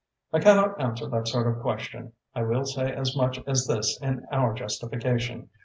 "I 0.33 0.39
cannot 0.39 0.81
answer 0.81 1.07
that 1.09 1.27
sort 1.27 1.45
of 1.45 1.59
question. 1.61 2.13
I 2.33 2.41
will 2.41 2.65
say 2.65 2.91
as 2.91 3.15
much 3.15 3.39
as 3.45 3.67
this 3.67 4.01
in 4.01 4.25
our 4.31 4.51
justification. 4.51 5.51